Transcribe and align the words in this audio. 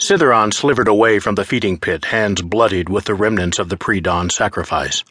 Citheron 0.00 0.50
slivered 0.50 0.88
away 0.88 1.18
from 1.18 1.34
the 1.34 1.44
feeding 1.44 1.78
pit, 1.78 2.06
hands 2.06 2.40
bloodied 2.40 2.88
with 2.88 3.04
the 3.04 3.14
remnants 3.14 3.58
of 3.58 3.68
the 3.68 3.76
pre-dawn 3.76 4.30
sacrifice. 4.30 5.04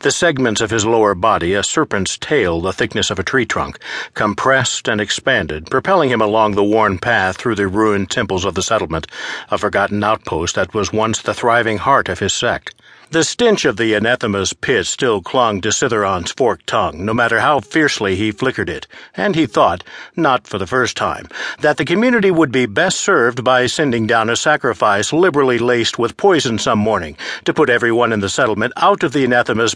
The 0.00 0.10
segments 0.10 0.60
of 0.60 0.70
his 0.70 0.86
lower 0.86 1.14
body, 1.14 1.54
a 1.54 1.62
serpent's 1.62 2.16
tail 2.16 2.60
the 2.60 2.72
thickness 2.72 3.10
of 3.10 3.18
a 3.18 3.22
tree 3.22 3.46
trunk, 3.46 3.78
compressed 4.14 4.88
and 4.88 5.00
expanded, 5.00 5.70
propelling 5.70 6.10
him 6.10 6.20
along 6.20 6.52
the 6.52 6.64
worn 6.64 6.98
path 6.98 7.36
through 7.36 7.56
the 7.56 7.68
ruined 7.68 8.10
temples 8.10 8.44
of 8.44 8.54
the 8.54 8.62
settlement, 8.62 9.06
a 9.50 9.58
forgotten 9.58 10.04
outpost 10.04 10.54
that 10.54 10.74
was 10.74 10.92
once 10.92 11.20
the 11.20 11.34
thriving 11.34 11.78
heart 11.78 12.08
of 12.08 12.18
his 12.20 12.32
sect. 12.32 12.74
The 13.10 13.24
stench 13.24 13.64
of 13.64 13.78
the 13.78 13.94
anathema's 13.94 14.52
pit 14.52 14.86
still 14.86 15.22
clung 15.22 15.62
to 15.62 15.70
Citheron's 15.70 16.30
forked 16.32 16.66
tongue, 16.66 17.06
no 17.06 17.14
matter 17.14 17.40
how 17.40 17.60
fiercely 17.60 18.16
he 18.16 18.32
flickered 18.32 18.68
it, 18.68 18.86
and 19.16 19.34
he 19.34 19.46
thought, 19.46 19.82
not 20.14 20.46
for 20.46 20.58
the 20.58 20.66
first 20.66 20.94
time, 20.94 21.26
that 21.60 21.78
the 21.78 21.86
community 21.86 22.30
would 22.30 22.52
be 22.52 22.66
best 22.66 23.00
served 23.00 23.42
by 23.42 23.64
sending 23.64 24.06
down 24.06 24.28
a 24.28 24.36
sacrifice 24.36 25.10
liberally 25.10 25.58
laced 25.58 25.98
with 25.98 26.18
poison 26.18 26.58
some 26.58 26.78
morning 26.78 27.16
to 27.46 27.54
put 27.54 27.70
everyone 27.70 28.12
in 28.12 28.20
the 28.20 28.28
settlement 28.28 28.74
out 28.76 29.02
of 29.02 29.14
the 29.14 29.24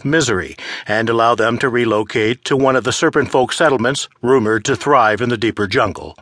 misery 0.05 0.55
and 0.87 1.09
allow 1.09 1.35
them 1.35 1.57
to 1.59 1.69
relocate 1.69 2.43
to 2.45 2.57
one 2.57 2.75
of 2.75 2.83
the 2.83 2.91
serpent 2.91 3.29
folk 3.29 3.53
settlements 3.53 4.09
rumored 4.21 4.65
to 4.65 4.75
thrive 4.75 5.21
in 5.21 5.29
the 5.29 5.37
deeper 5.37 5.67
jungle. 5.67 6.17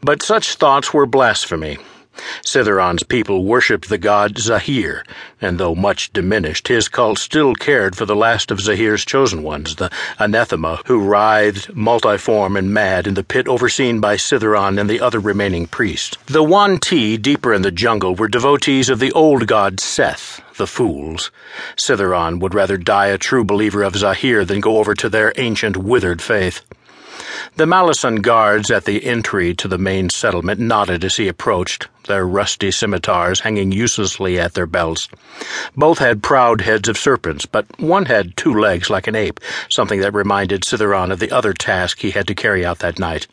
But 0.00 0.22
such 0.22 0.54
thoughts 0.54 0.92
were 0.92 1.06
blasphemy. 1.06 1.78
Citheron's 2.42 3.02
people 3.02 3.44
worshipped 3.44 3.88
the 3.88 3.98
god 3.98 4.36
Zehir, 4.36 5.02
and 5.40 5.58
though 5.58 5.74
much 5.74 6.12
diminished, 6.12 6.68
his 6.68 6.88
cult 6.88 7.18
still 7.18 7.54
cared 7.54 7.94
for 7.94 8.06
the 8.06 8.16
last 8.16 8.50
of 8.50 8.58
Zehir's 8.58 9.04
chosen 9.04 9.42
ones, 9.42 9.76
the 9.76 9.90
anathema, 10.18 10.80
who 10.86 11.00
writhed, 11.00 11.74
multiform 11.74 12.56
and 12.56 12.72
mad, 12.72 13.06
in 13.06 13.14
the 13.14 13.24
pit 13.24 13.48
overseen 13.48 14.00
by 14.00 14.16
Citheron 14.16 14.78
and 14.78 14.88
the 14.88 15.00
other 15.00 15.20
remaining 15.20 15.66
priests. 15.66 16.16
The 16.26 16.42
yuan-ti, 16.42 17.16
deeper 17.18 17.52
in 17.52 17.62
the 17.62 17.70
jungle, 17.70 18.14
were 18.14 18.28
devotees 18.28 18.88
of 18.88 18.98
the 18.98 19.12
old 19.12 19.46
god 19.46 19.76
Sseth, 19.76 20.40
the 20.56 20.66
fools. 20.66 21.30
Citheron 21.76 22.40
would 22.40 22.54
rather 22.54 22.76
die 22.76 23.08
a 23.08 23.18
true 23.18 23.44
believer 23.44 23.82
of 23.82 23.94
Zehir 23.94 24.46
than 24.46 24.60
go 24.60 24.78
over 24.78 24.94
to 24.94 25.08
their 25.08 25.32
ancient 25.36 25.76
withered 25.76 26.22
faith. 26.22 26.62
The 27.54 27.66
Malison 27.66 28.16
guards 28.16 28.70
at 28.70 28.84
the 28.84 29.04
entry 29.04 29.54
to 29.54 29.68
the 29.68 29.78
main 29.78 30.10
settlement 30.10 30.60
nodded 30.60 31.04
as 31.04 31.16
he 31.16 31.28
approached, 31.28 31.88
their 32.06 32.26
rusty 32.26 32.70
scimitars 32.70 33.40
hanging 33.40 33.72
uselessly 33.72 34.38
at 34.38 34.54
their 34.54 34.66
belts. 34.66 35.08
Both 35.76 35.98
had 35.98 36.22
proud 36.22 36.60
heads 36.60 36.88
of 36.88 36.98
serpents, 36.98 37.46
but 37.46 37.66
one 37.80 38.06
had 38.06 38.36
two 38.36 38.52
legs 38.52 38.90
like 38.90 39.06
an 39.06 39.14
ape, 39.14 39.40
something 39.68 40.00
that 40.00 40.12
reminded 40.12 40.64
Citheron 40.64 41.12
of 41.12 41.18
the 41.18 41.30
other 41.30 41.54
task 41.54 42.00
he 42.00 42.10
had 42.10 42.26
to 42.26 42.34
carry 42.34 42.66
out 42.66 42.80
that 42.80 42.98
night. 42.98 43.26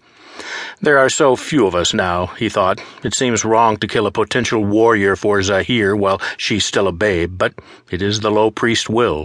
There 0.81 0.97
are 0.97 1.09
so 1.09 1.35
few 1.35 1.67
of 1.67 1.75
us 1.75 1.93
now, 1.93 2.27
he 2.37 2.49
thought. 2.49 2.81
It 3.03 3.13
seems 3.13 3.45
wrong 3.45 3.77
to 3.77 3.87
kill 3.87 4.07
a 4.07 4.11
potential 4.11 4.65
warrior 4.65 5.15
for 5.15 5.39
Zehir 5.39 5.97
while 5.97 6.19
she's 6.37 6.65
still 6.65 6.87
a 6.87 6.91
babe, 6.91 7.37
but 7.37 7.53
it 7.91 8.01
is 8.01 8.19
the 8.19 8.31
low 8.31 8.49
priest's 8.49 8.89
will. 8.89 9.21